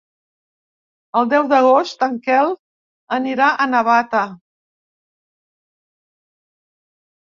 El 1.21 1.29
deu 1.33 1.45
d'agost 1.51 2.07
en 2.07 2.17
Quel 2.29 2.51
anirà 3.21 3.53
a 3.53 3.71
Navata. 3.77 4.25